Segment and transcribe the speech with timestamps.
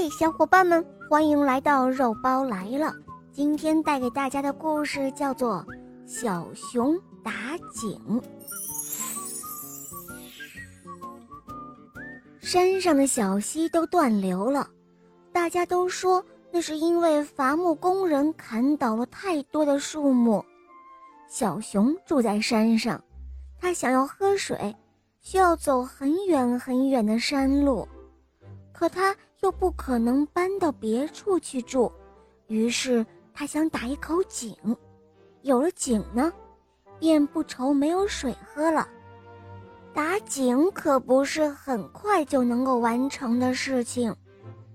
[0.00, 2.94] 嘿，小伙伴们，欢迎来到肉包来了。
[3.32, 5.56] 今天带给大家的故事叫做
[6.06, 8.00] 《小熊打井》。
[12.38, 14.70] 山上的小溪都断流了，
[15.32, 20.44] 大家都说那是因为伐木工人砍倒了太多的树木。
[21.28, 23.02] 小熊住在山上，
[23.60, 24.76] 他想要喝水，
[25.20, 27.88] 需要走很远很远的山路，
[28.72, 31.92] 可他又不可能搬到别处去住，
[32.48, 34.54] 于是他想打一口井。
[35.42, 36.32] 有了井呢，
[36.98, 38.88] 便不愁没有水喝了。
[39.94, 44.14] 打井可不是很快就能够完成的事情，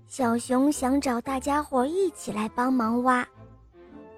[0.06, 3.26] 小熊想找大家伙一起来帮忙挖。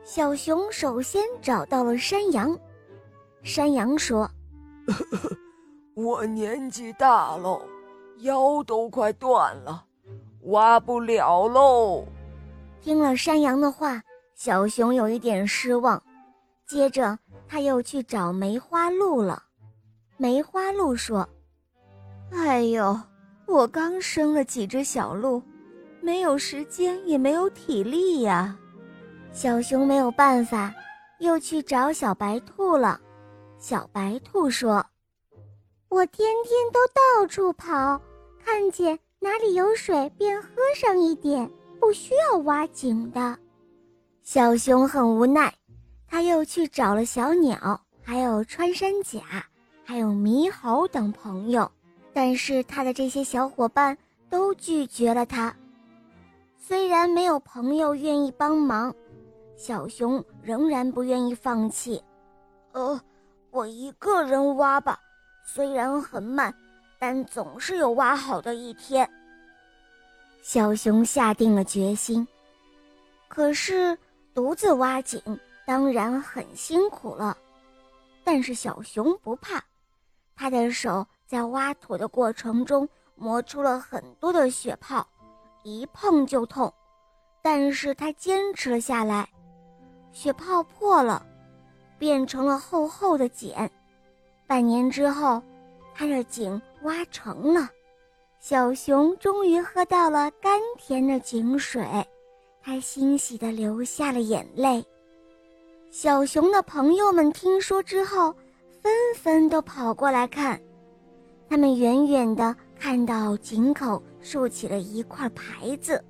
[0.04, 2.56] 小熊首先找到了山羊，
[3.42, 4.30] 山羊说
[5.94, 7.60] ：“我年纪大喽，
[8.18, 9.84] 腰都快断了，
[10.46, 12.04] 挖不了喽。”
[12.82, 14.02] 听了山羊的话，
[14.34, 16.02] 小熊有一点失望。
[16.66, 19.42] 接着他又去找梅花鹿了。
[20.16, 21.28] 梅花鹿说
[22.32, 22.98] ：“哎呦，
[23.46, 25.40] 我刚生了几只小鹿，
[26.00, 28.56] 没有时间，也没有体力呀。”
[29.32, 30.74] 小熊没有办法，
[31.20, 33.00] 又去找小白兔了。
[33.58, 34.84] 小白兔说
[35.88, 38.00] ：“我天天都到处跑，
[38.44, 41.50] 看见哪里有水便喝上一点，
[41.80, 43.38] 不需要挖井的。”
[44.22, 45.52] 小熊很无奈，
[46.08, 49.20] 他又去找了小鸟，还有穿山甲，
[49.84, 51.70] 还有猕猴等朋友，
[52.12, 53.96] 但是他的这些小伙伴
[54.28, 55.54] 都拒绝了他。
[56.58, 58.94] 虽然没有朋友愿意帮忙。
[59.56, 62.02] 小熊仍然不愿意放弃，
[62.72, 63.00] 呃，
[63.50, 64.98] 我一个人挖吧，
[65.46, 66.54] 虽然很慢，
[67.08, 69.08] 但总是有挖好的一天。
[70.42, 72.26] 小熊下定了决心，
[73.28, 73.96] 可是
[74.34, 75.22] 独自挖井
[75.64, 77.38] 当然很辛苦了，
[78.24, 79.62] 但是小熊不怕，
[80.34, 85.06] 他的手在挖土的过程中磨出了很多的血泡，
[85.62, 86.74] 一碰就痛，
[87.40, 89.28] 但是他坚持了下来。
[90.10, 91.24] 血泡破了，
[92.00, 93.70] 变成了厚厚的茧。
[94.44, 95.40] 半年之后，
[95.96, 97.70] 他的井挖成了，
[98.38, 101.82] 小熊终于喝到了甘甜的井水，
[102.62, 104.84] 他欣喜地流下了眼泪。
[105.90, 108.30] 小熊的朋友们听说之后，
[108.82, 110.60] 纷纷都跑过来看。
[111.48, 116.04] 他们远远地看到井口竖起了一块牌子，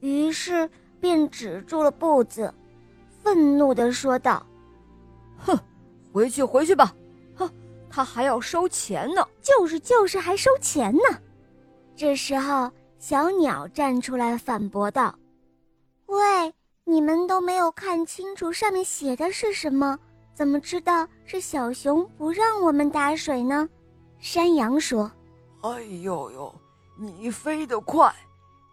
[0.00, 0.68] 于是
[1.00, 2.52] 便止住了步子。
[3.22, 4.44] 愤怒地说道
[5.38, 5.58] ：“哼，
[6.12, 6.94] 回去回去吧！
[7.98, 9.26] 哼，他还要收钱呢！
[9.42, 11.18] 就是就是，还收钱呢！”
[11.96, 12.70] 这时候，
[13.00, 15.12] 小鸟站出来反驳道
[16.06, 16.54] ：“喂，
[16.84, 19.98] 你们都没有看清楚上面写的是什么，
[20.32, 23.68] 怎么知道是小熊不让我们打水呢？”
[24.20, 25.10] 山羊说
[25.62, 26.54] ：“哎呦呦，
[26.96, 28.14] 你飞得快，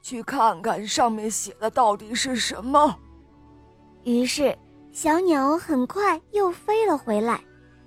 [0.03, 2.95] 去看看上面写的到底是什么。”
[4.05, 4.55] 于是，
[4.91, 7.43] 小鸟很快又飞了回来，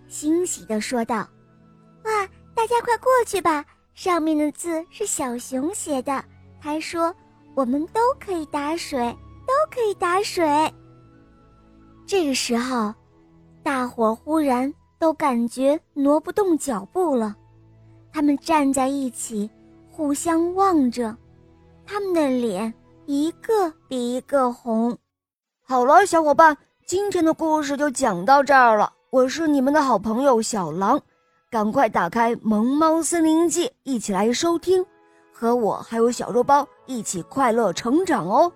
[0.08, 1.28] 欣喜地说道
[2.04, 3.64] ：“哇，大家快过去吧！
[3.94, 6.24] 上面的字是小熊写的。
[6.60, 7.14] 他说，
[7.54, 8.98] 我们都可以打水，
[9.46, 10.72] 都可以打水。”
[12.06, 12.94] 这个时候，
[13.62, 17.36] 大伙忽然都感觉挪不动脚步了，
[18.10, 19.50] 他们站在一起，
[19.90, 21.14] 互相望着，
[21.84, 22.72] 他们的脸
[23.06, 24.96] 一个比一个红。
[25.60, 28.94] 好了，小伙伴，今天的故事就讲到这儿了。
[29.10, 31.00] 我是你们的好朋友小狼，
[31.50, 34.84] 赶快打开《萌猫森林记》，一起来收听，
[35.32, 38.52] 和我还有小肉包一起快乐成长哦。